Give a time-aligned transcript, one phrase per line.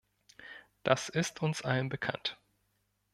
[0.81, 2.39] Das ist uns allen bekannt.